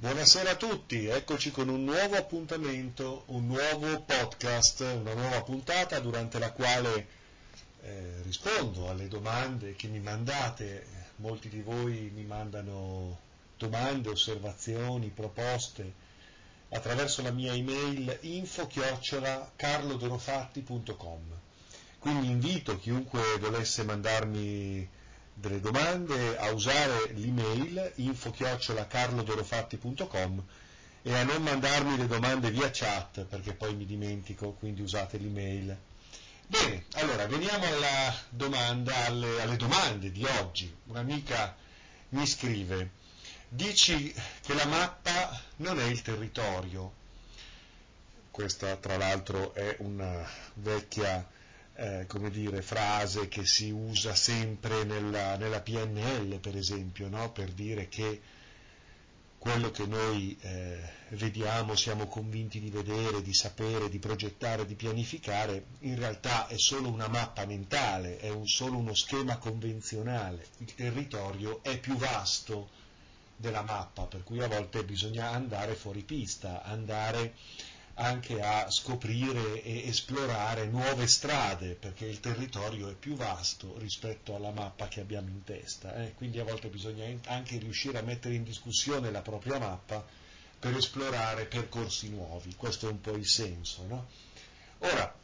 [0.00, 6.38] Buonasera a tutti, eccoci con un nuovo appuntamento, un nuovo podcast, una nuova puntata durante
[6.38, 7.06] la quale
[7.82, 10.86] eh, rispondo alle domande che mi mandate.
[11.16, 13.18] Molti di voi mi mandano
[13.58, 15.92] domande, osservazioni, proposte
[16.70, 21.20] attraverso la mia email info-carlodorofatti.com.
[21.98, 24.88] Quindi invito chiunque volesse mandarmi
[25.40, 30.44] delle domande a usare l'email info-carlodorofatti.com
[31.02, 35.74] e a non mandarmi le domande via chat perché poi mi dimentico, quindi usate l'email.
[36.46, 37.64] Bene, allora veniamo
[38.28, 40.70] domanda, alle, alle domande di oggi.
[40.86, 41.56] Un'amica
[42.10, 42.90] mi scrive,
[43.48, 46.92] dici che la mappa non è il territorio.
[48.30, 51.26] Questa tra l'altro è una vecchia
[51.80, 57.32] eh, come dire, frase che si usa sempre nella, nella PNL, per esempio, no?
[57.32, 58.20] per dire che
[59.38, 60.78] quello che noi eh,
[61.10, 66.90] vediamo, siamo convinti di vedere, di sapere, di progettare, di pianificare, in realtà è solo
[66.90, 70.48] una mappa mentale, è un, solo uno schema convenzionale.
[70.58, 72.68] Il territorio è più vasto
[73.34, 77.32] della mappa, per cui a volte bisogna andare fuori pista, andare
[77.94, 84.50] anche a scoprire e esplorare nuove strade, perché il territorio è più vasto rispetto alla
[84.50, 86.14] mappa che abbiamo in testa, eh?
[86.14, 90.04] quindi a volte bisogna anche riuscire a mettere in discussione la propria mappa
[90.58, 93.84] per esplorare percorsi nuovi, questo è un po' il senso.
[93.86, 94.06] No?
[94.78, 95.14] Ora,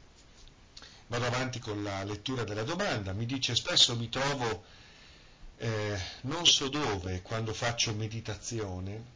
[1.07, 4.65] vado avanti con la lettura della domanda, mi dice spesso mi trovo
[5.59, 9.15] eh, non so dove quando faccio meditazione,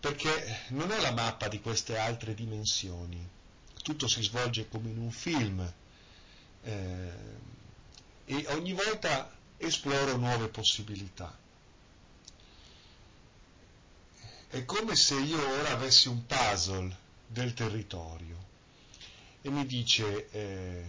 [0.00, 3.26] perché non è la mappa di queste altre dimensioni,
[3.82, 5.72] tutto si svolge come in un film
[6.62, 7.12] eh,
[8.24, 11.36] e ogni volta esploro nuove possibilità.
[14.50, 16.96] È come se io ora avessi un puzzle
[17.26, 18.46] del territorio
[19.42, 20.84] e mi dice eh,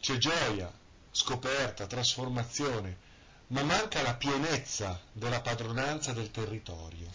[0.00, 0.70] c'è gioia,
[1.10, 3.04] scoperta, trasformazione,
[3.48, 7.10] ma manca la pienezza della padronanza del territorio.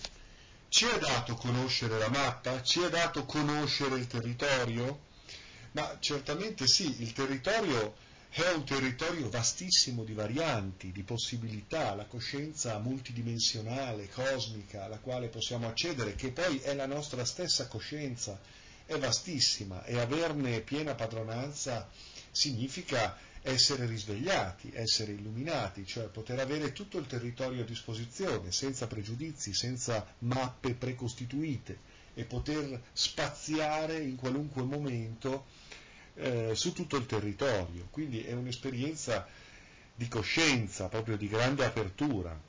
[0.71, 2.63] Ci è dato conoscere la mappa?
[2.63, 5.01] Ci è dato conoscere il territorio?
[5.73, 7.93] Ma certamente sì, il territorio
[8.29, 15.67] è un territorio vastissimo di varianti, di possibilità, la coscienza multidimensionale, cosmica, alla quale possiamo
[15.67, 18.39] accedere, che poi è la nostra stessa coscienza,
[18.85, 21.89] è vastissima e averne piena padronanza
[22.31, 29.53] significa essere risvegliati, essere illuminati, cioè poter avere tutto il territorio a disposizione, senza pregiudizi,
[29.53, 35.45] senza mappe precostituite e poter spaziare in qualunque momento
[36.15, 37.87] eh, su tutto il territorio.
[37.89, 39.27] Quindi è un'esperienza
[39.95, 42.39] di coscienza, proprio di grande apertura.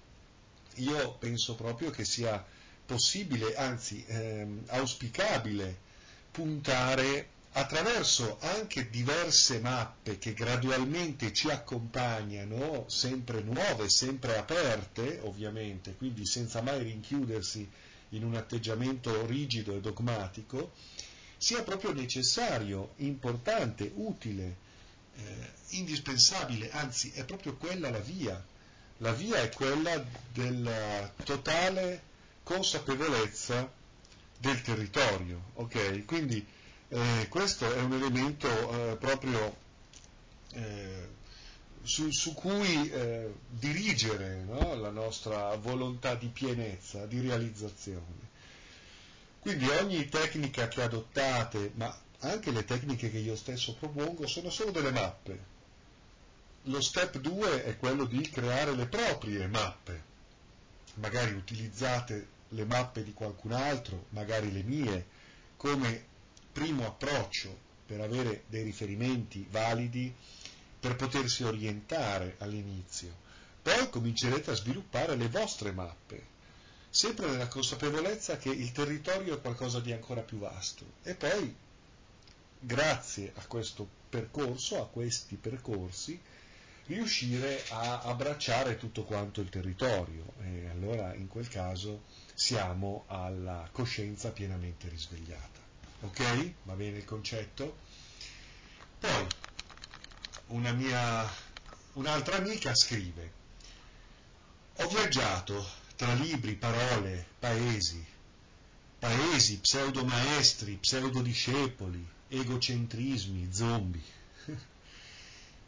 [0.76, 2.44] Io penso proprio che sia
[2.84, 5.90] possibile, anzi ehm, auspicabile,
[6.30, 16.24] puntare attraverso anche diverse mappe che gradualmente ci accompagnano, sempre nuove, sempre aperte, ovviamente, quindi
[16.24, 17.68] senza mai rinchiudersi
[18.10, 20.72] in un atteggiamento rigido e dogmatico,
[21.36, 24.56] sia proprio necessario, importante, utile,
[25.16, 28.42] eh, indispensabile, anzi è proprio quella la via.
[28.98, 30.02] La via è quella
[30.32, 32.02] della totale
[32.44, 33.70] consapevolezza
[34.38, 36.04] del territorio, ok?
[36.04, 36.46] Quindi
[36.92, 39.56] eh, questo è un elemento eh, proprio
[40.52, 41.08] eh,
[41.82, 44.74] su, su, cui eh, dirigere no?
[44.74, 48.30] la nostra volontà di pienezza, di realizzazione.
[49.40, 54.70] Quindi ogni tecnica che adottate, ma anche le tecniche che io stesso propongo, sono solo
[54.70, 55.50] delle mappe.
[56.64, 60.10] Lo step 2 è quello di creare le proprie mappe.
[60.96, 65.06] Magari utilizzate le mappe di qualcun altro, magari le mie,
[65.56, 66.10] come
[66.52, 70.14] primo approccio per avere dei riferimenti validi
[70.78, 73.20] per potersi orientare all'inizio.
[73.62, 76.26] Poi comincerete a sviluppare le vostre mappe,
[76.90, 80.84] sempre nella consapevolezza che il territorio è qualcosa di ancora più vasto.
[81.02, 81.54] E poi,
[82.58, 86.20] grazie a questo percorso, a questi percorsi,
[86.86, 92.02] riuscire a abbracciare tutto quanto il territorio e allora in quel caso
[92.34, 95.61] siamo alla coscienza pienamente risvegliata.
[96.02, 96.52] Ok?
[96.64, 97.78] Va bene il concetto?
[98.98, 99.26] Poi,
[101.94, 103.32] un'altra amica scrive,
[104.76, 105.64] ho viaggiato
[105.96, 108.04] tra libri, parole, paesi,
[108.98, 114.02] paesi, pseudo-maestri, pseudo-discepoli, egocentrismi, zombie,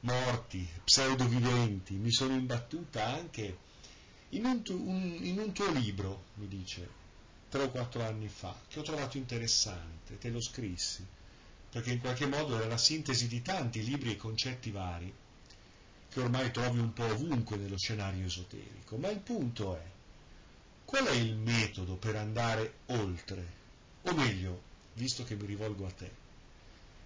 [0.01, 3.59] morti, pseudo-viventi, mi sono imbattuta anche
[4.31, 6.89] in un, tu, un, in un tuo libro, mi dice,
[7.55, 11.07] tre o quattro anni fa, che ho trovato interessante, te lo scrissi,
[11.71, 15.15] perché in qualche modo era la sintesi di tanti libri e concetti vari
[16.09, 18.97] che ormai trovi un po' ovunque nello scenario esoterico.
[18.97, 19.85] Ma il punto è,
[20.85, 23.47] qual è il metodo per andare oltre?
[24.03, 24.61] O meglio,
[24.95, 26.11] visto che mi rivolgo a te,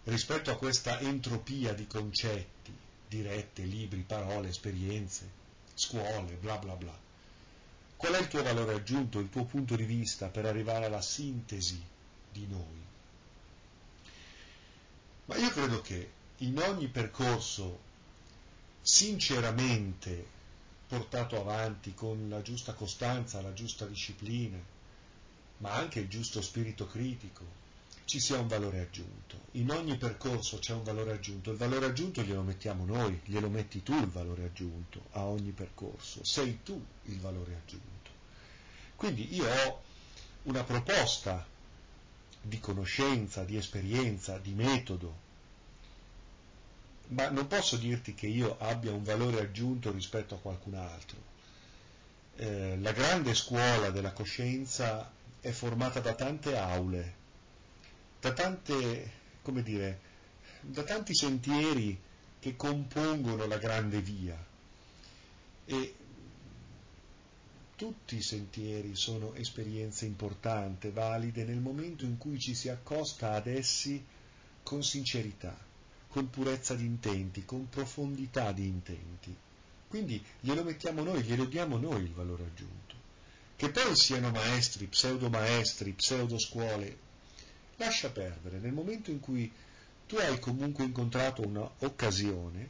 [0.05, 2.75] rispetto a questa entropia di concetti,
[3.07, 5.29] dirette, libri, parole, esperienze,
[5.75, 7.08] scuole, bla bla bla.
[7.99, 11.83] Qual è il tuo valore aggiunto, il tuo punto di vista per arrivare alla sintesi
[12.31, 12.87] di noi?
[15.25, 17.81] Ma io credo che in ogni percorso
[18.81, 20.25] sinceramente
[20.87, 24.59] portato avanti con la giusta costanza, la giusta disciplina,
[25.57, 27.45] ma anche il giusto spirito critico,
[28.09, 29.39] ci sia un valore aggiunto.
[29.53, 33.83] In ogni percorso c'è un valore aggiunto, il valore aggiunto glielo mettiamo noi, glielo metti
[33.83, 38.11] tu il valore aggiunto a ogni percorso, sei tu il valore aggiunto.
[38.97, 39.83] Quindi io ho
[40.45, 41.47] una proposta
[42.41, 45.27] di conoscenza, di esperienza, di metodo,
[47.09, 51.19] ma non posso dirti che io abbia un valore aggiunto rispetto a qualcun altro.
[52.37, 57.18] Eh, la grande scuola della coscienza è formata da tante aule,
[58.21, 59.13] da tante,
[59.63, 60.01] dire,
[60.61, 61.99] da tanti sentieri
[62.41, 64.47] che compongono la grande via.
[65.65, 65.95] E
[67.77, 73.47] tutti i sentieri sono esperienze importanti, valide nel momento in cui ci si accosta ad
[73.47, 74.05] essi
[74.65, 75.57] con sincerità,
[76.09, 79.37] con purezza di intenti, con profondità di intenti.
[79.87, 82.97] Quindi glielo mettiamo noi, glielo diamo noi il valore aggiunto.
[83.57, 87.07] Che poi siano maestri, pseudo maestri, pseudo scuole,
[87.79, 89.51] lascia perdere, nel momento in cui
[90.07, 92.69] tu hai comunque incontrato un'occasione,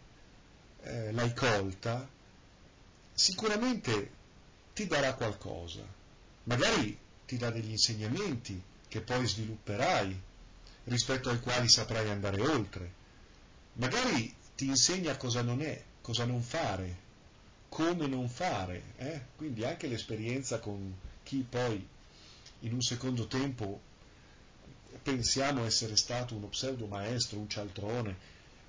[0.82, 2.08] eh, l'hai colta,
[3.12, 4.10] sicuramente
[4.74, 5.82] ti darà qualcosa,
[6.44, 6.96] magari
[7.26, 10.20] ti dà degli insegnamenti che poi svilupperai,
[10.84, 12.92] rispetto ai quali saprai andare oltre,
[13.74, 17.06] magari ti insegna cosa non è, cosa non fare,
[17.68, 19.20] come non fare, eh?
[19.36, 21.86] quindi anche l'esperienza con chi poi
[22.60, 23.80] in un secondo tempo
[25.02, 28.16] pensiamo essere stato uno pseudo maestro, un cialtrone,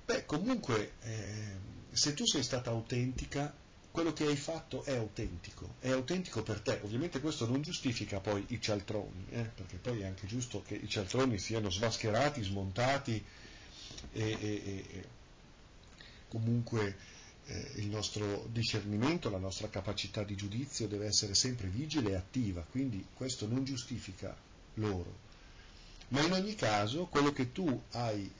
[0.04, 1.56] beh comunque eh,
[1.92, 3.52] se tu sei stata autentica,
[3.90, 6.78] quello che hai fatto è autentico, è autentico per te.
[6.82, 10.88] Ovviamente questo non giustifica poi i cialtroni, eh, perché poi è anche giusto che i
[10.88, 13.24] cialtroni siano svascherati, smontati
[14.12, 15.04] e, e, e
[16.28, 16.96] comunque
[17.46, 22.64] eh, il nostro discernimento, la nostra capacità di giudizio deve essere sempre vigile e attiva,
[22.70, 24.36] quindi questo non giustifica
[24.74, 25.28] loro
[26.10, 28.30] ma in ogni caso quello che tu hai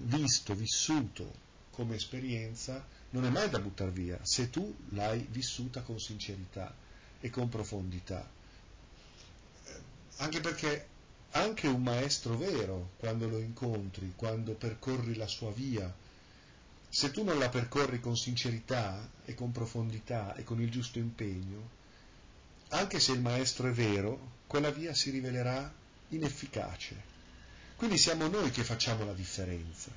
[0.00, 6.00] visto, vissuto come esperienza non è mai da buttare via se tu l'hai vissuta con
[6.00, 6.74] sincerità
[7.20, 8.28] e con profondità.
[10.16, 10.86] Anche perché
[11.32, 15.92] anche un maestro vero, quando lo incontri, quando percorri la sua via,
[16.88, 21.70] se tu non la percorri con sincerità e con profondità e con il giusto impegno,
[22.68, 25.72] anche se il maestro è vero, quella via si rivelerà
[26.14, 27.12] inefficace.
[27.76, 29.90] Quindi siamo noi che facciamo la differenza,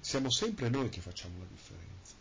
[0.00, 2.14] siamo sempre noi che facciamo la differenza.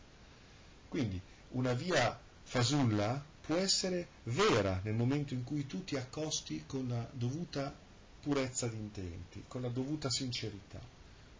[0.88, 1.19] Quindi
[1.51, 7.07] una via fasulla può essere vera nel momento in cui tu ti accosti con la
[7.12, 7.74] dovuta
[8.22, 10.79] purezza di intenti, con la dovuta sincerità.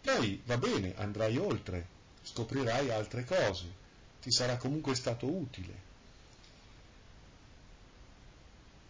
[0.00, 1.86] Poi va bene, andrai oltre,
[2.22, 3.66] scoprirai altre cose,
[4.20, 5.88] ti sarà comunque stato utile.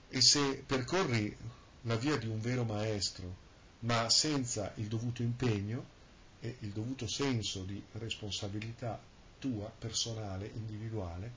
[0.09, 1.37] E se percorri
[1.83, 3.49] la via di un vero maestro,
[3.81, 5.99] ma senza il dovuto impegno
[6.41, 9.01] e il dovuto senso di responsabilità
[9.39, 11.33] tua, personale, individuale,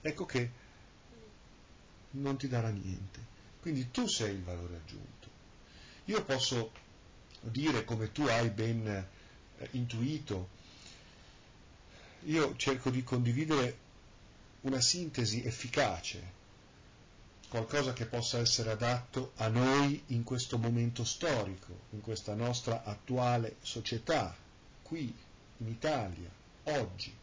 [0.00, 0.50] ecco che
[2.12, 3.32] non ti darà niente.
[3.60, 5.28] Quindi tu sei il valore aggiunto.
[6.06, 6.72] Io posso
[7.40, 10.48] dire, come tu hai ben eh, intuito,
[12.24, 13.78] io cerco di condividere
[14.62, 16.42] una sintesi efficace
[17.54, 23.58] qualcosa che possa essere adatto a noi in questo momento storico, in questa nostra attuale
[23.62, 24.34] società,
[24.82, 25.14] qui
[25.58, 26.28] in Italia,
[26.64, 27.14] oggi.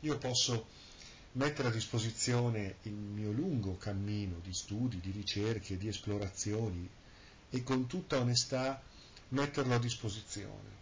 [0.00, 0.66] Io posso
[1.34, 6.90] mettere a disposizione il mio lungo cammino di studi, di ricerche, di esplorazioni
[7.50, 8.82] e con tutta onestà
[9.28, 10.78] metterlo a disposizione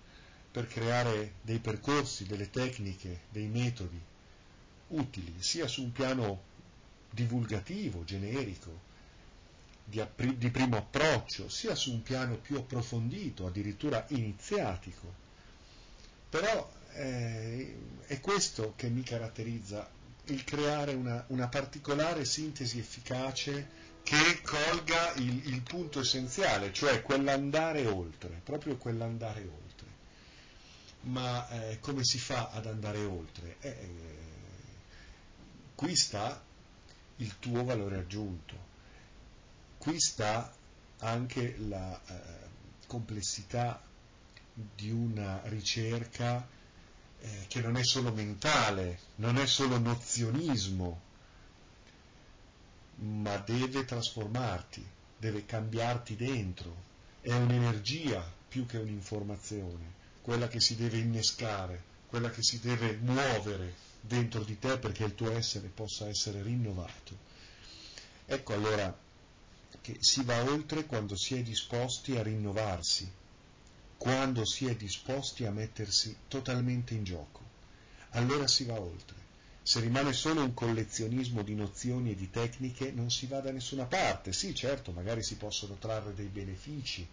[0.50, 4.00] per creare dei percorsi, delle tecniche, dei metodi
[4.88, 6.40] utili sia su un piano
[7.10, 8.86] divulgativo, generico,
[9.84, 10.04] di,
[10.36, 15.26] di, primo approccio, sia su un piano più approfondito, addirittura iniziatico.
[16.28, 19.88] Però eh, è questo che mi caratterizza,
[20.26, 27.86] il creare una, una particolare sintesi efficace che colga il, il punto essenziale, cioè quell'andare
[27.86, 29.86] oltre, proprio quell'andare oltre.
[31.00, 33.56] Ma eh, come si fa ad andare oltre?
[33.60, 34.16] Eh, eh
[35.74, 36.42] qui sta
[37.18, 38.56] il tuo valore aggiunto,
[39.78, 40.52] qui sta
[40.98, 42.22] anche la eh,
[42.86, 43.80] complessità
[44.74, 46.46] di una ricerca
[47.20, 51.00] eh, che non è solo mentale, non è solo nozionismo,
[52.96, 54.84] ma deve trasformarti,
[55.16, 56.74] deve cambiarti dentro,
[57.20, 63.86] è un'energia più che un'informazione, quella che si deve innescare, quella che si deve muovere
[64.08, 67.16] dentro di te perché il tuo essere possa essere rinnovato.
[68.26, 68.96] Ecco allora
[69.80, 73.10] che si va oltre quando si è disposti a rinnovarsi,
[73.96, 77.40] quando si è disposti a mettersi totalmente in gioco.
[78.10, 79.16] Allora si va oltre.
[79.62, 83.84] Se rimane solo un collezionismo di nozioni e di tecniche non si va da nessuna
[83.84, 84.32] parte.
[84.32, 87.06] Sì, certo, magari si possono trarre dei benefici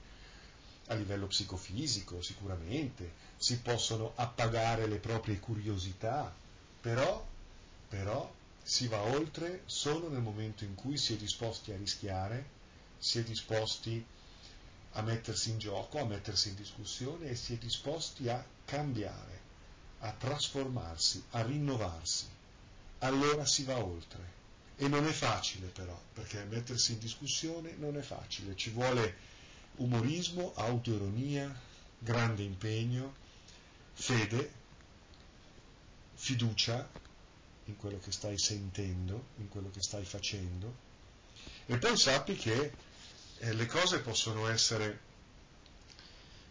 [0.87, 6.33] a livello psicofisico, sicuramente, si possono appagare le proprie curiosità,
[6.85, 7.27] però,
[7.89, 12.45] però si va oltre solo nel momento in cui si è disposti a rischiare,
[12.99, 14.05] si è disposti
[14.91, 19.41] a mettersi in gioco, a mettersi in discussione e si è disposti a cambiare,
[20.01, 22.27] a trasformarsi, a rinnovarsi.
[22.99, 24.33] Allora si va oltre.
[24.75, 29.17] E non è facile però, perché mettersi in discussione non è facile, ci vuole
[29.77, 31.51] umorismo, autoironia,
[31.97, 33.15] grande impegno,
[33.93, 34.54] fede,
[36.25, 36.89] fiducia
[37.65, 40.73] in quello che stai sentendo, in quello che stai facendo.
[41.67, 42.73] E poi sappi che
[43.37, 44.99] eh, le cose possono essere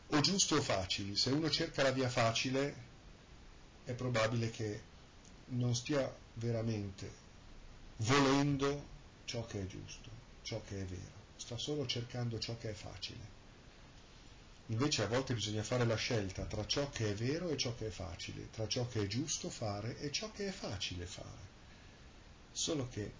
[0.06, 1.16] o giuste o facili.
[1.16, 2.74] Se uno cerca la via facile
[3.84, 4.80] è probabile che
[5.46, 7.22] non stia veramente
[7.96, 8.86] volendo
[9.24, 10.08] ciò che è giusto,
[10.42, 13.42] ciò che è vero, sta solo cercando ciò che è facile.
[14.68, 17.88] Invece a volte bisogna fare la scelta tra ciò che è vero e ciò che
[17.88, 21.52] è facile, tra ciò che è giusto fare e ciò che è facile fare.
[22.50, 23.12] Solo che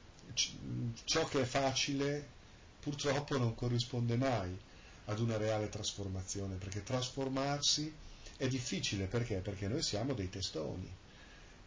[1.05, 2.27] ciò che è facile
[2.81, 4.59] purtroppo non corrisponde mai
[5.07, 7.93] ad una reale trasformazione, perché trasformarsi
[8.37, 9.37] è difficile perché?
[9.37, 10.91] Perché noi siamo dei testoni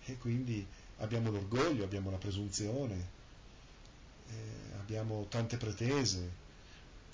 [0.06, 0.66] e quindi
[0.98, 3.10] abbiamo l'orgoglio, abbiamo la presunzione,
[4.30, 6.46] eh, abbiamo tante pretese.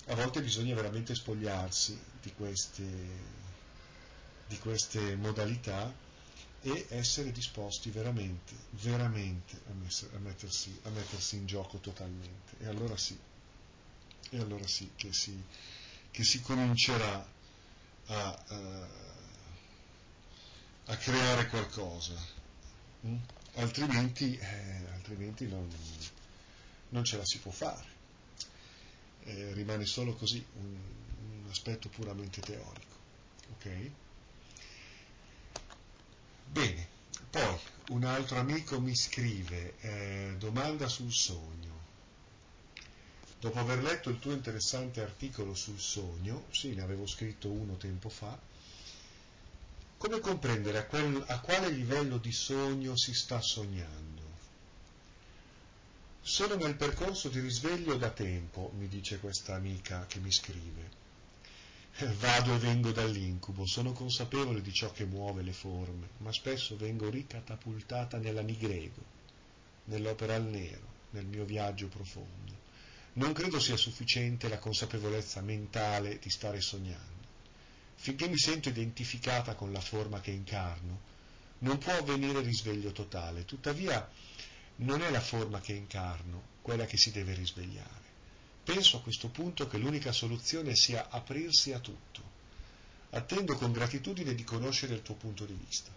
[0.06, 2.84] A volte bisogna veramente spogliarsi di queste,
[4.46, 5.92] di queste modalità
[6.66, 12.56] e essere disposti veramente, veramente a, messer, a, mettersi, a mettersi in gioco totalmente.
[12.58, 13.18] E allora sì,
[14.30, 15.38] e allora sì che si,
[16.10, 17.26] che si comincerà
[18.06, 18.86] a, uh,
[20.86, 22.14] a, creare qualcosa,
[23.06, 23.16] mm?
[23.56, 25.68] altrimenti, eh, altrimenti non,
[26.90, 27.86] non, ce la si può fare,
[29.24, 30.76] eh, rimane solo così un,
[31.44, 32.96] un aspetto puramente teorico.
[33.52, 33.90] ok?
[36.46, 36.86] Bene,
[37.30, 41.82] poi un altro amico mi scrive, eh, domanda sul sogno.
[43.40, 48.08] Dopo aver letto il tuo interessante articolo sul sogno, sì, ne avevo scritto uno tempo
[48.08, 48.38] fa,
[49.98, 54.23] come comprendere a, quel, a quale livello di sogno si sta sognando?
[56.26, 60.90] Sono nel percorso di risveglio da tempo, mi dice questa amica che mi scrive.
[62.18, 67.10] Vado e vengo dall'incubo, sono consapevole di ciò che muove le forme, ma spesso vengo
[67.10, 69.02] ricatapultata nella nigrego,
[69.84, 72.56] nell'opera al nero, nel mio viaggio profondo.
[73.12, 77.22] Non credo sia sufficiente la consapevolezza mentale di stare sognando.
[77.96, 81.00] Finché mi sento identificata con la forma che incarno,
[81.58, 83.44] non può avvenire risveglio totale.
[83.44, 84.08] Tuttavia,
[84.76, 88.02] non è la forma che incarno quella che si deve risvegliare.
[88.64, 92.32] Penso a questo punto che l'unica soluzione sia aprirsi a tutto.
[93.10, 95.92] Attendo con gratitudine di conoscere il tuo punto di vista.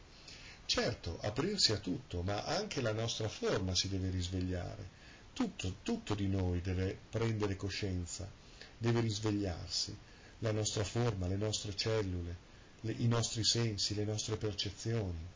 [0.65, 5.05] Certo, aprirsi a tutto, ma anche la nostra forma si deve risvegliare
[5.37, 8.27] tutto, tutto di noi deve prendere coscienza,
[8.75, 9.95] deve risvegliarsi,
[10.39, 12.35] la nostra forma, le nostre cellule,
[12.81, 15.35] le, i nostri sensi, le nostre percezioni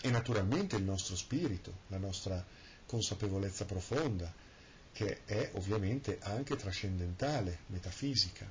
[0.00, 2.44] e naturalmente il nostro spirito, la nostra
[2.94, 4.32] consapevolezza profonda,
[4.92, 8.48] che è ovviamente anche trascendentale, metafisica.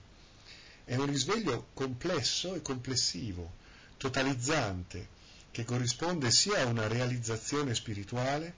[0.84, 3.54] È un risveglio complesso e complessivo,
[3.96, 5.08] totalizzante,
[5.50, 8.56] che corrisponde sia a una realizzazione spirituale,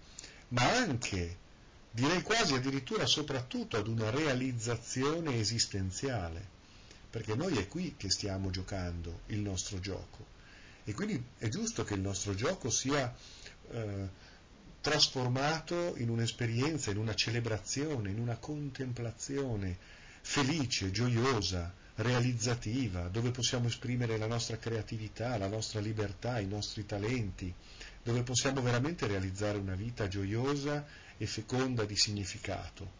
[0.49, 1.37] ma anche
[1.91, 6.43] direi quasi addirittura soprattutto ad una realizzazione esistenziale,
[7.11, 10.33] perché noi è qui che stiamo giocando il nostro gioco
[10.87, 13.13] e quindi è giusto che il nostro gioco sia
[13.71, 14.07] eh,
[14.85, 19.75] trasformato in un'esperienza, in una celebrazione, in una contemplazione
[20.21, 27.51] felice, gioiosa, realizzativa, dove possiamo esprimere la nostra creatività, la nostra libertà, i nostri talenti,
[28.03, 30.85] dove possiamo veramente realizzare una vita gioiosa
[31.17, 32.91] e feconda di significato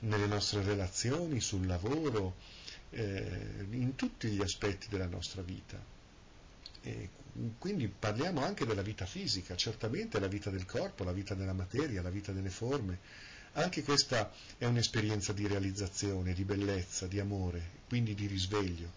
[0.00, 2.36] nelle nostre relazioni, sul lavoro,
[2.90, 5.99] eh, in tutti gli aspetti della nostra vita.
[6.82, 7.08] E
[7.58, 12.02] quindi parliamo anche della vita fisica, certamente la vita del corpo, la vita della materia,
[12.02, 12.98] la vita delle forme.
[13.54, 18.92] Anche questa è un'esperienza di realizzazione, di bellezza, di amore, quindi di risveglio,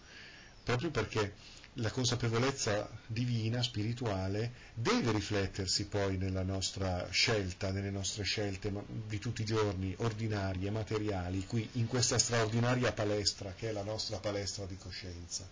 [0.63, 1.33] proprio perché
[1.77, 8.71] la consapevolezza divina, spirituale, deve riflettersi poi nella nostra scelta, nelle nostre scelte
[9.07, 14.17] di tutti i giorni, ordinarie, materiali, qui in questa straordinaria palestra che è la nostra
[14.17, 15.47] palestra di coscienza.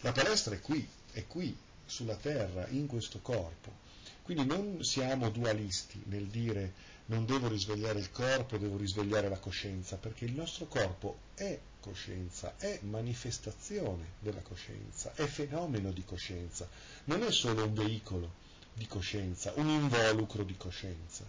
[0.00, 1.56] La palestra è qui, è qui,
[1.86, 3.82] sulla terra, in questo corpo.
[4.22, 9.96] Quindi non siamo dualisti nel dire non devo risvegliare il corpo, devo risvegliare la coscienza,
[9.96, 16.66] perché il nostro corpo è coscienza, è manifestazione della coscienza, è fenomeno di coscienza,
[17.04, 18.32] non è solo un veicolo
[18.72, 21.24] di coscienza, un involucro di coscienza.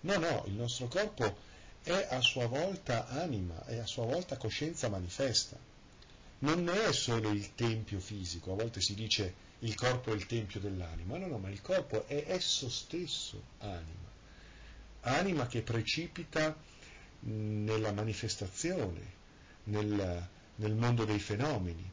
[0.00, 1.36] No, no, il nostro corpo
[1.82, 5.58] è a sua volta anima, è a sua volta coscienza manifesta.
[6.42, 10.58] Non è solo il tempio fisico, a volte si dice il corpo è il tempio
[10.58, 14.10] dell'anima, no, no, ma il corpo è esso stesso anima,
[15.02, 16.56] anima che precipita
[17.20, 19.00] nella manifestazione,
[19.64, 21.88] nel, nel mondo dei fenomeni.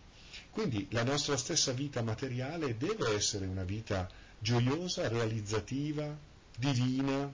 [0.50, 6.18] Quindi la nostra stessa vita materiale deve essere una vita gioiosa, realizzativa,
[6.58, 7.32] divina,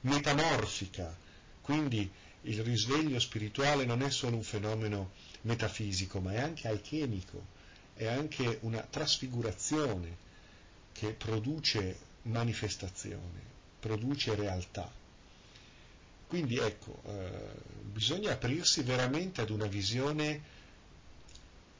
[0.00, 1.14] metamorfica.
[1.60, 2.10] Quindi
[2.42, 7.58] il risveglio spirituale non è solo un fenomeno metafisico, ma è anche alchemico,
[7.94, 10.28] è anche una trasfigurazione
[10.92, 13.42] che produce manifestazione,
[13.78, 14.90] produce realtà.
[16.26, 17.30] Quindi ecco, eh,
[17.82, 20.40] bisogna aprirsi veramente ad una visione,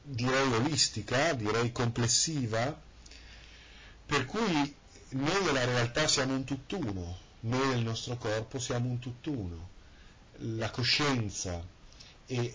[0.03, 2.79] direi olistica, direi complessiva,
[4.05, 4.75] per cui
[5.09, 9.69] noi nella realtà siamo un tutt'uno, noi nel nostro corpo siamo un tutt'uno,
[10.43, 11.63] la coscienza
[12.25, 12.53] e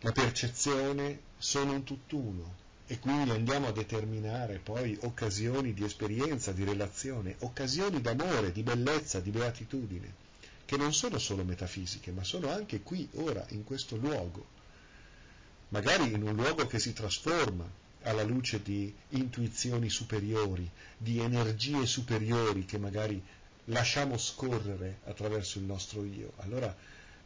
[0.00, 6.64] la percezione sono un tutt'uno e quindi andiamo a determinare poi occasioni di esperienza, di
[6.64, 10.22] relazione, occasioni d'amore, di bellezza, di beatitudine
[10.64, 14.46] che non sono solo metafisiche, ma sono anche qui, ora, in questo luogo,
[15.68, 17.68] magari in un luogo che si trasforma
[18.02, 23.22] alla luce di intuizioni superiori, di energie superiori che magari
[23.66, 26.32] lasciamo scorrere attraverso il nostro io.
[26.38, 26.74] Allora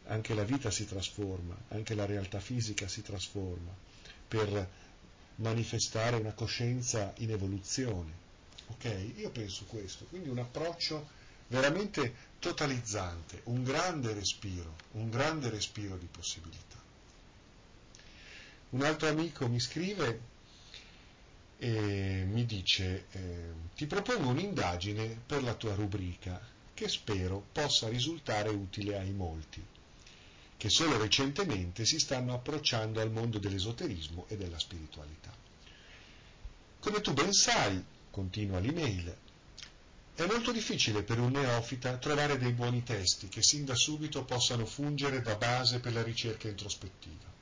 [0.06, 3.70] anche la vita si trasforma, anche la realtà fisica si trasforma
[4.26, 4.68] per
[5.36, 8.26] manifestare una coscienza in evoluzione.
[8.68, 9.12] Ok?
[9.16, 11.08] Io penso questo, quindi un approccio
[11.48, 16.76] veramente totalizzante, un grande respiro, un grande respiro di possibilità.
[18.70, 20.20] Un altro amico mi scrive
[21.58, 26.40] e mi dice eh, ti propongo un'indagine per la tua rubrica
[26.72, 29.60] che spero possa risultare utile ai molti,
[30.56, 35.34] che solo recentemente si stanno approcciando al mondo dell'esoterismo e della spiritualità.
[36.78, 39.16] Come tu ben sai, continua l'email,
[40.14, 44.64] è molto difficile per un neofita trovare dei buoni testi che sin da subito possano
[44.64, 47.37] fungere da base per la ricerca introspettiva.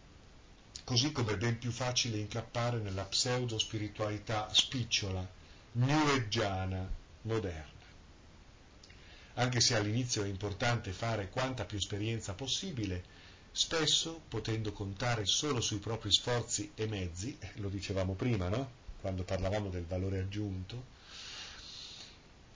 [0.86, 5.28] Così come è ben più facile incappare nella pseudo-spiritualità spicciola,
[5.72, 6.88] neweggiana,
[7.22, 7.84] moderna.
[9.34, 13.02] Anche se all'inizio è importante fare quanta più esperienza possibile,
[13.50, 18.70] spesso, potendo contare solo sui propri sforzi e mezzi, lo dicevamo prima, no?
[19.00, 20.84] Quando parlavamo del valore aggiunto,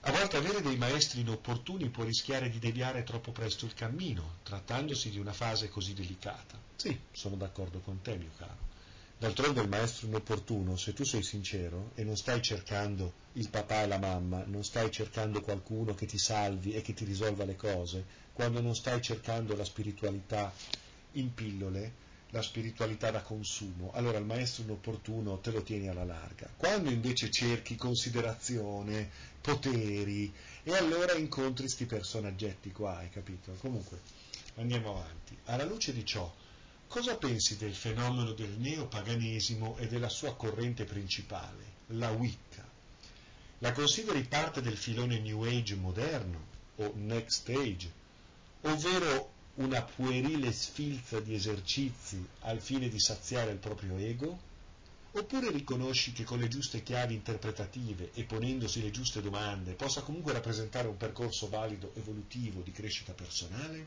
[0.02, 5.10] a volte avere dei maestri inopportuni può rischiare di deviare troppo presto il cammino, trattandosi
[5.10, 6.58] di una fase così delicata.
[6.76, 8.68] Sì, sono d'accordo con te, mio caro.
[9.18, 13.86] D'altronde il maestro inopportuno, se tu sei sincero e non stai cercando il papà e
[13.86, 18.06] la mamma, non stai cercando qualcuno che ti salvi e che ti risolva le cose,
[18.32, 20.50] quando non stai cercando la spiritualità
[21.12, 21.92] in pillole,
[22.30, 26.48] la spiritualità da consumo, allora il maestro inopportuno te lo tieni alla larga.
[26.56, 33.52] Quando invece cerchi considerazione, poteri, e allora incontri sti personaggetti qua, hai capito?
[33.60, 34.00] Comunque,
[34.56, 35.36] andiamo avanti.
[35.46, 36.32] Alla luce di ciò,
[36.86, 42.68] cosa pensi del fenomeno del neopaganesimo e della sua corrente principale, la Wicca?
[43.58, 47.92] La consideri parte del filone New Age moderno, o Next Age,
[48.62, 54.48] ovvero una puerile sfilza di esercizi al fine di saziare il proprio ego?
[55.12, 60.32] Oppure riconosci che con le giuste chiavi interpretative e ponendosi le giuste domande possa comunque
[60.32, 63.86] rappresentare un percorso valido evolutivo di crescita personale?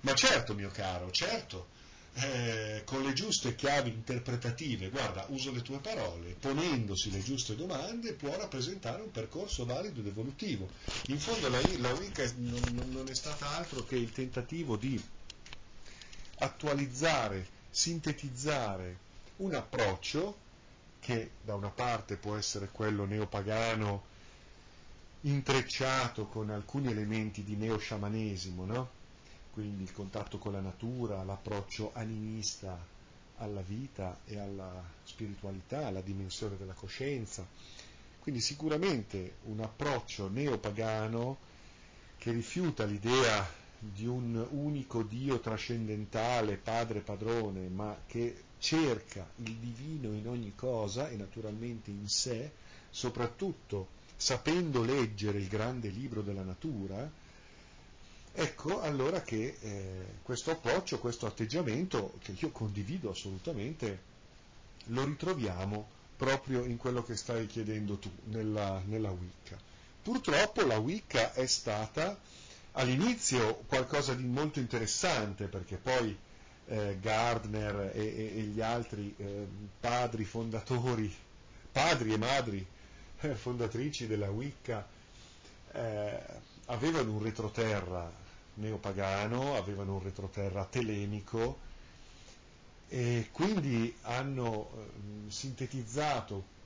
[0.00, 1.68] Ma certo, mio caro, certo,
[2.14, 8.14] eh, con le giuste chiavi interpretative, guarda, uso le tue parole, ponendosi le giuste domande
[8.14, 10.68] può rappresentare un percorso valido ed evolutivo.
[11.06, 15.00] In fondo la, la Wicca non, non è stata altro che il tentativo di
[16.40, 18.98] attualizzare, sintetizzare
[19.36, 20.38] un approccio
[21.00, 24.04] che da una parte può essere quello neopagano
[25.22, 28.97] intrecciato con alcuni elementi di neosciamanesimo, no?
[29.58, 32.78] Quindi il contatto con la natura, l'approccio animista
[33.38, 37.44] alla vita e alla spiritualità, alla dimensione della coscienza.
[38.20, 41.38] Quindi sicuramente un approccio neopagano
[42.18, 43.44] che rifiuta l'idea
[43.80, 51.08] di un unico Dio trascendentale, padre padrone, ma che cerca il divino in ogni cosa
[51.08, 52.52] e naturalmente in sé,
[52.90, 57.10] soprattutto sapendo leggere il grande libro della natura,
[58.40, 64.00] ecco allora che eh, questo approccio, questo atteggiamento, che io condivido assolutamente,
[64.86, 69.58] lo ritroviamo proprio in quello che stai chiedendo tu, nella, nella Wicca.
[70.02, 72.16] Purtroppo la Wicca è stata
[72.72, 76.16] all'inizio qualcosa di molto interessante, perché poi
[76.66, 79.46] eh, Gardner e, e, e, gli altri eh,
[79.80, 81.12] padri fondatori,
[81.72, 82.64] padri e madri
[83.20, 84.86] eh, fondatrici della Wicca,
[85.72, 86.20] eh,
[86.66, 88.26] avevano un retroterra
[88.58, 91.66] neopagano, avevano un retroterra telemico
[92.88, 96.56] e quindi hanno eh, sintetizzato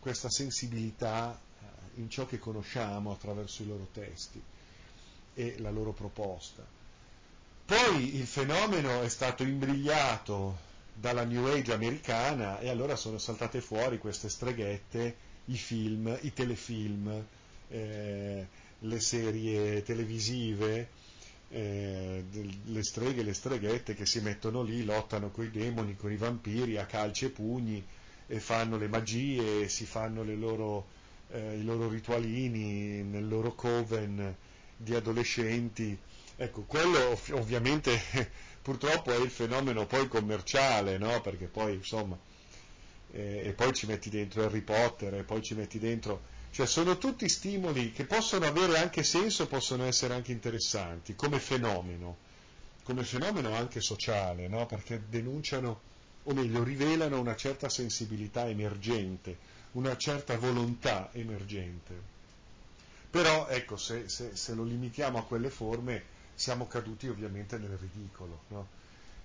[0.00, 4.42] questa sensibilità eh, in ciò che conosciamo attraverso i loro testi
[5.34, 6.64] e la loro proposta.
[7.64, 13.98] Poi il fenomeno è stato imbrigliato dalla New Age americana e allora sono saltate fuori
[13.98, 17.24] queste streghette, i film, i telefilm,
[17.68, 18.46] eh,
[18.78, 20.88] le serie televisive,
[21.50, 22.24] eh,
[22.64, 26.16] le streghe e le streghette che si mettono lì, lottano con i demoni, con i
[26.16, 27.84] vampiri a calci e pugni
[28.26, 30.88] e fanno le magie, si fanno loro,
[31.30, 34.36] eh, i loro ritualini nel loro coven
[34.76, 35.98] di adolescenti
[36.40, 38.00] Ecco, quello ov- ovviamente
[38.62, 41.20] purtroppo è il fenomeno poi commerciale, no?
[41.20, 42.16] Perché poi insomma,
[43.10, 46.98] eh, e poi ci metti dentro Harry Potter, e poi ci metti dentro, cioè sono
[46.98, 52.16] tutti stimoli che possono avere anche senso, possono essere anche interessanti come fenomeno,
[52.82, 54.66] come fenomeno anche sociale, no?
[54.66, 55.80] Perché denunciano,
[56.24, 59.38] o meglio, rivelano una certa sensibilità emergente,
[59.72, 62.16] una certa volontà emergente.
[63.10, 68.42] Però ecco, se, se, se lo limitiamo a quelle forme, siamo caduti ovviamente nel ridicolo.
[68.48, 68.68] No?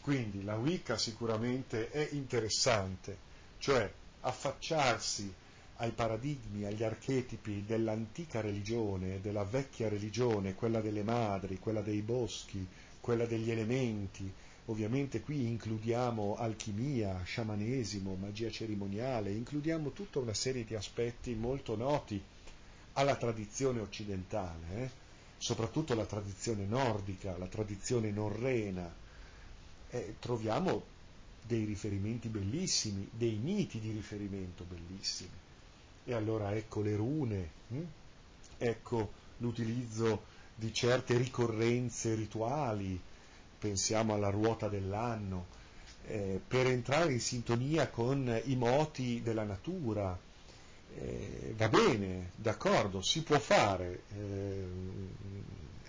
[0.02, 3.18] Quindi la Wicca sicuramente è interessante,
[3.60, 5.34] cioè affacciarsi
[5.78, 12.66] ai paradigmi, agli archetipi dell'antica religione, della vecchia religione, quella delle madri, quella dei boschi,
[13.02, 14.32] quella degli elementi.
[14.68, 22.22] Ovviamente qui includiamo alchimia, sciamanesimo, magia cerimoniale, includiamo tutta una serie di aspetti molto noti
[22.94, 24.66] alla tradizione occidentale.
[24.76, 25.02] Eh?
[25.44, 28.90] soprattutto la tradizione nordica, la tradizione norrena,
[29.90, 30.82] eh, troviamo
[31.46, 35.42] dei riferimenti bellissimi, dei miti di riferimento bellissimi.
[36.06, 37.82] E allora ecco le rune, hm?
[38.58, 40.24] ecco l'utilizzo
[40.56, 43.00] di certe ricorrenze rituali,
[43.58, 45.46] pensiamo alla ruota dell'anno,
[46.06, 50.18] eh, per entrare in sintonia con i moti della natura,
[50.96, 54.66] eh, va bene, d'accordo, si può fare, eh,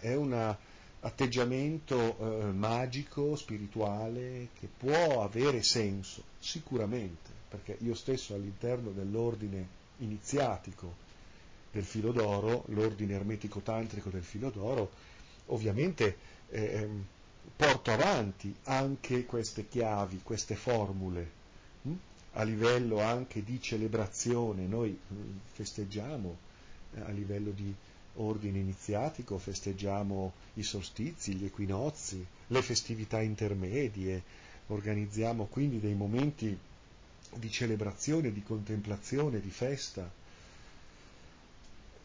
[0.01, 0.57] è un
[1.01, 11.03] atteggiamento eh, magico, spirituale, che può avere senso, sicuramente, perché io stesso all'interno dell'ordine iniziatico
[11.71, 14.91] del filo d'oro, l'ordine ermetico tantrico del filo d'oro,
[15.47, 16.17] ovviamente
[16.51, 17.05] ehm,
[17.57, 21.43] porto avanti anche queste chiavi, queste formule.
[21.83, 21.93] Hm?
[22.35, 26.37] a livello anche di celebrazione, noi mm, festeggiamo
[26.95, 27.73] eh, a livello di
[28.17, 34.23] ordine iniziatico, festeggiamo i solstizi, gli equinozi, le festività intermedie,
[34.69, 36.57] organizziamo quindi dei momenti
[37.39, 40.11] di celebrazione, di contemplazione, di festa,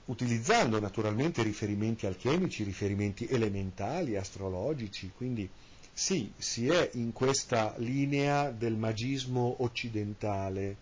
[0.05, 5.49] utilizzando naturalmente riferimenti alchemici, riferimenti elementali, astrologici, quindi
[5.93, 10.75] sì, si è in questa linea del magismo occidentale,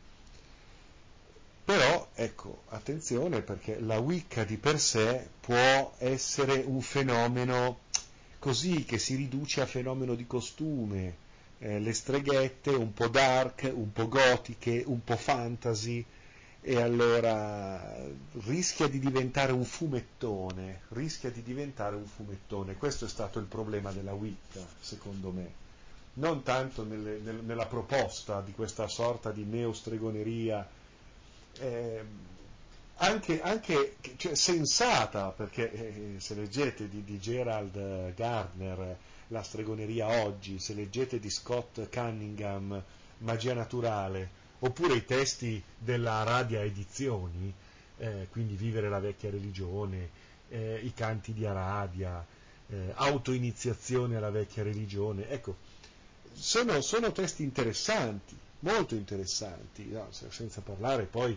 [1.66, 7.80] però ecco, attenzione perché la Wicca di per sé può essere un fenomeno
[8.40, 11.26] così che si riduce a fenomeno di costume,
[11.60, 16.06] eh, le streghette, un po' dark, un po' gotiche, un po' fantasy,
[16.62, 18.06] e allora
[18.46, 22.76] rischia di diventare un fumettone, rischia di diventare un fumettone.
[22.76, 25.66] Questo è stato il problema della Wicca, secondo me.
[26.16, 30.68] Non tanto nelle, nel, nella proposta di questa sorta di neostregoneria,
[31.60, 32.04] eh,
[32.96, 40.60] anche, anche cioè, sensata, perché eh, se leggete di, di Gerald Gardner la stregoneria oggi,
[40.60, 42.84] se leggete di Scott Cunningham
[43.20, 47.54] Magia naturale, oppure i testi della Aradia Edizioni,
[47.98, 50.10] eh, quindi Vivere la vecchia religione,
[50.50, 52.26] eh, i canti di Aradia,
[52.70, 55.56] eh, autoiniziazione alla vecchia religione, ecco,
[56.34, 60.08] sono, sono testi interessanti, molto interessanti, no?
[60.12, 61.36] senza parlare poi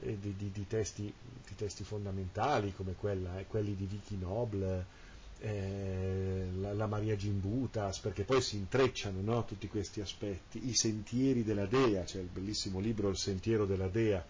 [0.00, 5.06] eh, di, di, di, testi, di, testi, fondamentali come quella, eh, quelli di Vicky Noble,
[5.40, 11.44] eh, la, la, Maria Gimbutas, perché poi si intrecciano no, tutti questi aspetti, i sentieri
[11.44, 14.24] della Dea, c'è il bellissimo libro Il sentiero della Dea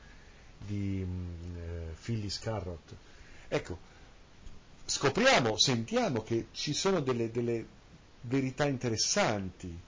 [0.59, 2.95] di mm, eh, Phyllis Carrot.
[3.49, 3.79] Ecco,
[4.85, 7.67] scopriamo, sentiamo che ci sono delle, delle
[8.23, 9.87] verità interessanti,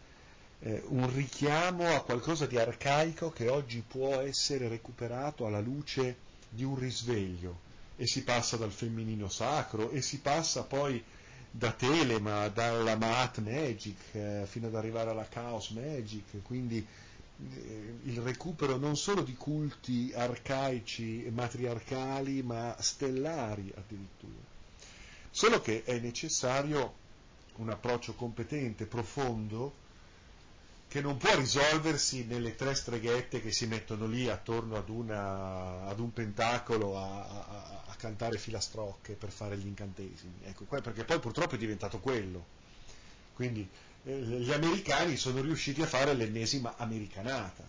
[0.62, 6.16] eh, un richiamo a qualcosa di arcaico che oggi può essere recuperato alla luce
[6.48, 7.68] di un risveglio
[8.00, 11.04] e si passa dal femminino sacro e si passa poi
[11.50, 18.18] da Telema, dalla Maat Magic eh, fino ad arrivare alla Chaos Magic, quindi eh, il
[18.22, 24.48] recupero non solo di culti arcaici e matriarcali, ma stellari addirittura.
[25.30, 26.94] Solo che è necessario
[27.56, 29.74] un approccio competente, profondo,
[30.90, 36.00] che non può risolversi nelle tre streghette che si mettono lì attorno ad, una, ad
[36.00, 40.40] un pentacolo a, a, a, cantare filastrocche per fare gli incantesimi.
[40.42, 42.44] Ecco, perché poi purtroppo è diventato quello.
[43.34, 43.68] Quindi
[44.02, 47.62] eh, gli americani sono riusciti a fare l'ennesima americanata.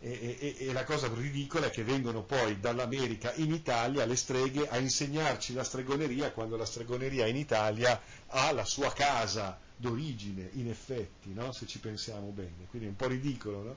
[0.00, 4.68] E, e, e, la cosa ridicola è che vengono poi dall'America in Italia le streghe
[4.68, 10.68] a insegnarci la stregoneria quando la stregoneria in Italia ha la sua casa d'origine, in
[10.68, 11.52] effetti, no?
[11.52, 13.62] se ci pensiamo bene, quindi è un po' ridicolo.
[13.62, 13.76] No?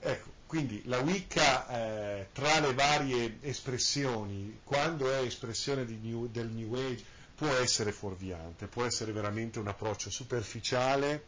[0.00, 6.74] Ecco, quindi la Wicca eh, tra le varie espressioni, quando è espressione new, del New
[6.74, 11.24] Age, può essere fuorviante, può essere veramente un approccio superficiale,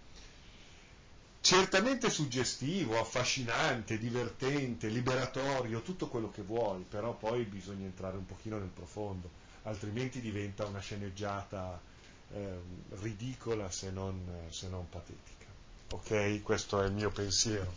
[1.40, 8.59] certamente suggestivo, affascinante, divertente, liberatorio, tutto quello che vuoi, però poi bisogna entrare un pochino
[8.59, 9.31] nel profondo,
[9.62, 11.81] altrimenti diventa una sceneggiata
[12.33, 12.61] eh,
[13.01, 15.47] ridicola se non, se non, patetica.
[15.90, 16.42] Ok?
[16.42, 17.75] Questo è il mio pensiero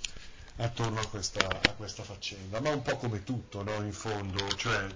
[0.57, 3.75] attorno a questa, a questa faccenda, ma un po' come tutto, no?
[3.83, 4.87] In fondo, cioè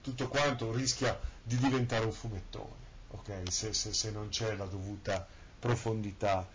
[0.00, 3.42] tutto quanto rischia di diventare un fumettone, ok?
[3.50, 5.26] Se, se, se non c'è la dovuta
[5.58, 6.48] profondità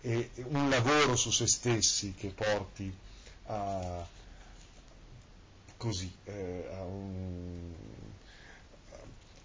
[0.00, 2.96] e un lavoro su se stessi che porti
[3.46, 4.06] a,
[5.76, 7.72] così, eh, a, un,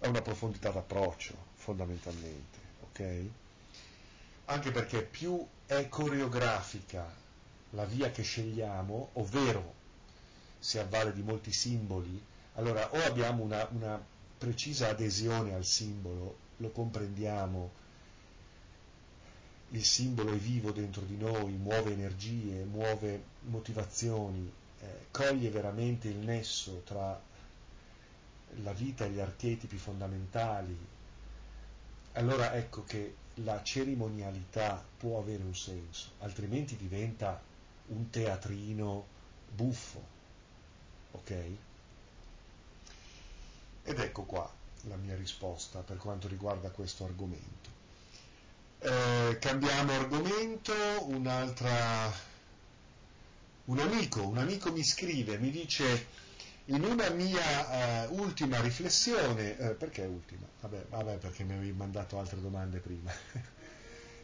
[0.00, 3.24] a una profondità d'approccio fondamentalmente, ok?
[4.46, 7.06] Anche perché più è coreografica
[7.72, 9.74] la via che scegliamo, ovvero
[10.58, 14.02] si avvale di molti simboli, allora o abbiamo una, una
[14.38, 17.70] precisa adesione al simbolo, lo comprendiamo,
[19.70, 24.50] il simbolo è vivo dentro di noi, muove energie, muove motivazioni,
[24.80, 27.20] eh, coglie veramente il nesso tra
[28.62, 30.96] la vita e gli archetipi fondamentali,
[32.18, 37.40] allora ecco che la cerimonialità può avere un senso, altrimenti diventa
[37.86, 39.06] un teatrino
[39.54, 40.02] buffo,
[41.12, 41.30] ok?
[43.84, 44.52] Ed ecco qua
[44.82, 47.70] la mia risposta per quanto riguarda questo argomento.
[48.80, 50.74] Eh, cambiamo argomento,
[51.06, 52.36] un'altra...
[53.66, 56.06] Un amico, un amico mi scrive, mi dice
[56.70, 60.46] in una mia uh, ultima riflessione, uh, perché ultima?
[60.60, 63.10] Vabbè, vabbè, perché mi avevi mandato altre domande prima.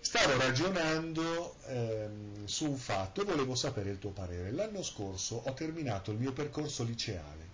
[0.00, 4.50] Stavo ragionando ehm, su un fatto e volevo sapere il tuo parere.
[4.52, 7.48] L'anno scorso ho terminato il mio percorso liceale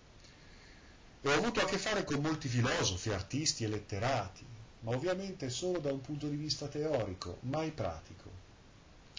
[1.23, 4.45] e ho avuto a che fare con molti filosofi, artisti e letterati,
[4.81, 8.29] ma ovviamente solo da un punto di vista teorico, mai pratico.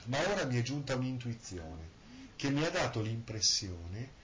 [0.07, 1.89] Ma ora mi è giunta un'intuizione
[2.35, 4.19] che mi ha dato l'impressione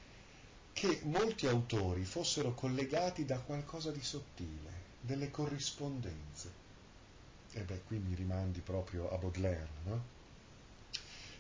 [0.77, 4.69] che molti autori fossero collegati da qualcosa di sottile,
[5.01, 6.51] delle corrispondenze.
[7.53, 10.03] E beh, qui mi rimandi proprio a Baudelaire, no?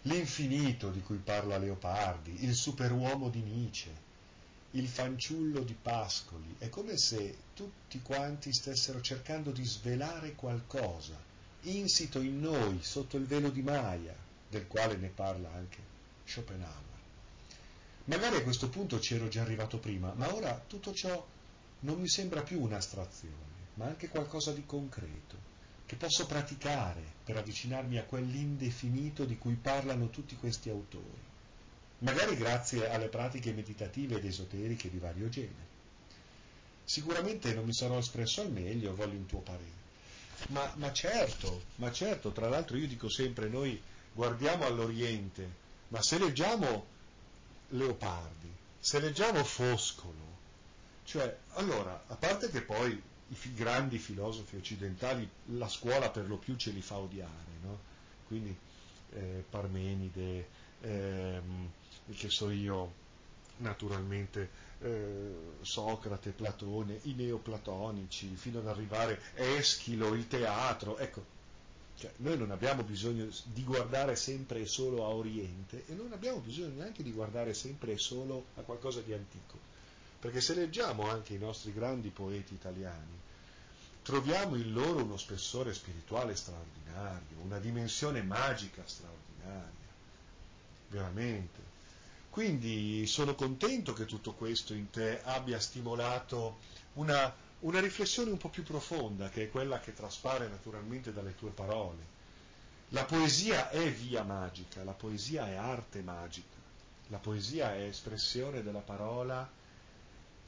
[0.01, 3.95] L'infinito di cui parla Leopardi, il superuomo di Nietzsche,
[4.71, 11.15] il fanciullo di Pascoli, è come se tutti quanti stessero cercando di svelare qualcosa
[11.61, 14.15] insito in noi, sotto il velo di Maya,
[14.49, 15.77] del quale ne parla anche
[16.25, 16.96] Schopenhauer.
[18.07, 21.25] Magari a questo punto ci ero già arrivato prima, ma ora tutto ciò
[21.81, 23.35] non mi sembra più un'astrazione,
[23.73, 25.35] ma anche qualcosa di concreto,
[25.85, 31.21] che posso praticare per avvicinarmi a quell'indefinito di cui parlano tutti questi autori,
[31.99, 35.75] magari grazie alle pratiche meditative ed esoteriche di vario genere.
[36.85, 39.85] Sicuramente non mi sarò espresso al meglio, voglio un tuo parere.
[40.49, 43.81] Ma, ma certo, ma certo, tra l'altro io dico sempre, noi
[44.13, 46.95] guardiamo all'Oriente, ma se leggiamo
[47.69, 50.35] Leopardi, se leggiamo Foscolo,
[51.03, 56.55] cioè, allora, a parte che poi i grandi filosofi occidentali, la scuola per lo più
[56.55, 57.79] ce li fa odiare, no?
[58.27, 58.55] Quindi
[59.13, 60.47] eh, Parmenide,
[60.81, 61.69] ehm,
[62.15, 62.93] che so io,
[63.57, 64.49] naturalmente
[64.79, 71.35] eh, Socrate, Platone, i neoplatonici, fino ad arrivare Eschilo, il teatro, ecco,
[71.99, 76.37] cioè, noi non abbiamo bisogno di guardare sempre e solo a Oriente e non abbiamo
[76.39, 79.57] bisogno neanche di guardare sempre e solo a qualcosa di antico,
[80.19, 83.25] perché se leggiamo anche i nostri grandi poeti italiani,
[84.03, 89.73] troviamo in loro uno spessore spirituale straordinario, una dimensione magica straordinaria,
[90.89, 91.65] veramente.
[92.29, 96.59] Quindi sono contento che tutto questo in te abbia stimolato
[96.93, 101.49] una, una riflessione un po' più profonda, che è quella che traspare naturalmente dalle tue
[101.49, 102.15] parole.
[102.89, 106.55] La poesia è via magica, la poesia è arte magica,
[107.07, 109.49] la poesia è espressione della parola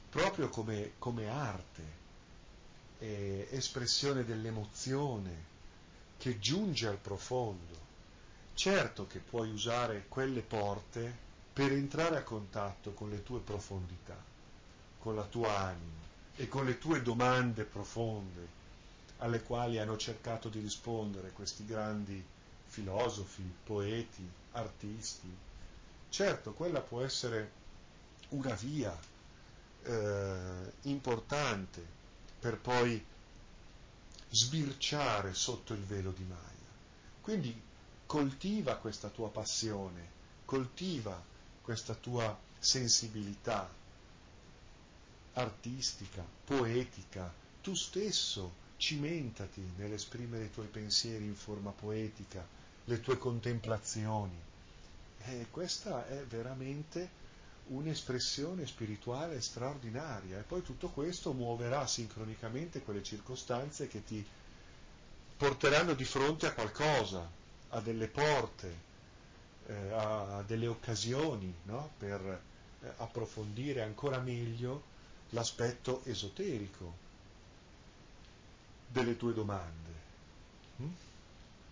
[0.08, 1.98] proprio come, come arte,
[2.98, 5.48] è espressione dell'emozione
[6.16, 7.88] che giunge al profondo.
[8.54, 14.16] Certo che puoi usare quelle porte per entrare a contatto con le tue profondità,
[14.98, 16.09] con la tua anima
[16.40, 18.48] e con le tue domande profonde
[19.18, 22.24] alle quali hanno cercato di rispondere questi grandi
[22.64, 25.30] filosofi, poeti, artisti.
[26.08, 27.50] Certo, quella può essere
[28.30, 28.98] una via
[29.82, 31.84] eh, importante
[32.40, 33.04] per poi
[34.30, 36.70] sbirciare sotto il velo di Maya.
[37.20, 37.54] Quindi
[38.06, 40.08] coltiva questa tua passione,
[40.46, 41.22] coltiva
[41.60, 43.79] questa tua sensibilità
[45.34, 52.46] artistica, poetica, tu stesso cimentati nell'esprimere i tuoi pensieri in forma poetica,
[52.84, 54.38] le tue contemplazioni.
[55.24, 57.18] E questa è veramente
[57.68, 64.26] un'espressione spirituale straordinaria e poi tutto questo muoverà sincronicamente quelle circostanze che ti
[65.36, 67.28] porteranno di fronte a qualcosa,
[67.68, 68.74] a delle porte,
[69.66, 71.90] eh, a delle occasioni no?
[71.98, 72.20] per
[72.82, 74.89] eh, approfondire ancora meglio
[75.30, 77.08] l'aspetto esoterico
[78.86, 79.88] delle tue domande.
[80.82, 80.92] Mm?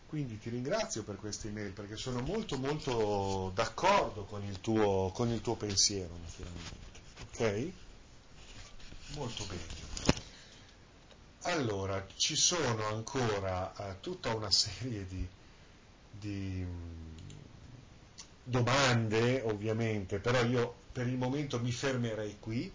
[0.08, 5.28] Quindi ti ringrazio per queste email perché sono molto molto d'accordo con il tuo, con
[5.28, 6.76] il tuo pensiero naturalmente.
[7.22, 7.72] Ok?
[9.16, 9.86] Molto bene.
[11.42, 15.26] Allora, ci sono ancora uh, tutta una serie di,
[16.10, 16.66] di
[18.42, 22.72] domande ovviamente, però io per il momento mi fermerei qui.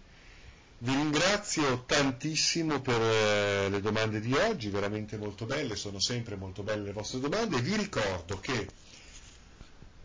[0.78, 6.62] Vi ringrazio tantissimo per eh, le domande di oggi, veramente molto belle, sono sempre molto
[6.62, 7.60] belle le vostre domande.
[7.60, 8.68] Vi ricordo che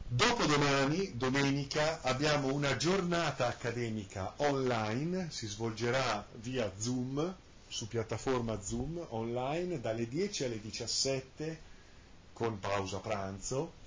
[0.07, 7.35] dopodomani, domenica, abbiamo una giornata accademica online, si svolgerà via Zoom,
[7.67, 11.67] su piattaforma Zoom online, dalle 10 alle 17
[12.33, 13.77] con pausa pranzo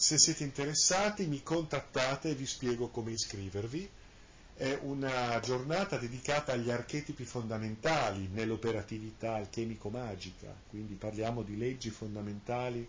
[0.00, 3.90] se siete interessati mi contattate e vi spiego come iscrivervi.
[4.58, 12.84] È una giornata dedicata agli archetipi fondamentali nell'operatività alchemico-magica, quindi parliamo di leggi fondamentali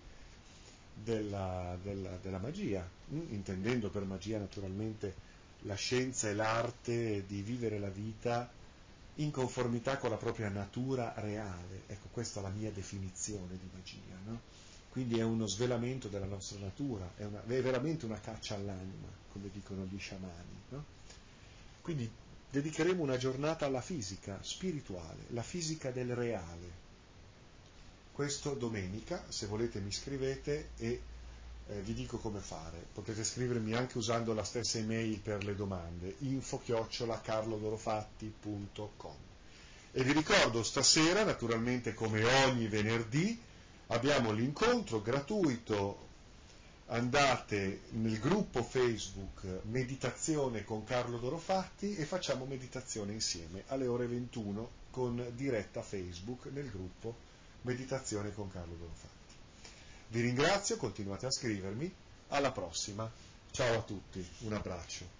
[0.95, 5.13] della, della, della magia, mm, intendendo per magia naturalmente
[5.59, 8.49] la scienza e l'arte di vivere la vita
[9.17, 11.83] in conformità con la propria natura reale.
[11.85, 14.17] Ecco, questa è la mia definizione di magia.
[14.25, 14.41] No?
[14.89, 19.51] Quindi è uno svelamento della nostra natura, è, una, è veramente una caccia all'anima, come
[19.53, 20.63] dicono gli sciamani.
[20.69, 20.97] No?
[21.89, 22.07] Quindi
[22.51, 26.71] dedicheremo una giornata alla fisica spirituale, la fisica del reale.
[28.11, 31.01] Questo domenica, se volete mi scrivete e
[31.67, 32.85] eh, vi dico come fare.
[32.93, 39.15] Potete scrivermi anche usando la stessa email per le domande, info-carlodorofatti.com.
[39.91, 43.35] E vi ricordo stasera, naturalmente come ogni venerdì,
[43.87, 46.08] abbiamo l'incontro gratuito,
[46.89, 54.77] andate nel gruppo Facebook Meditazione con Carlo Dorofatti e facciamo meditazione insieme alle ore 21
[54.91, 57.27] con diretta Facebook nel gruppo
[57.61, 59.17] Meditazione con Carlo Dorofatti.
[60.07, 61.93] Vi ringrazio, continuate a scrivermi,
[62.29, 63.09] alla prossima,
[63.51, 65.18] ciao a tutti, un abbraccio.